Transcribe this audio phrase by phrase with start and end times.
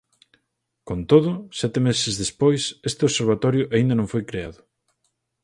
[0.87, 4.59] Con todo, sete meses despois, este observatorio aínda non foi creado.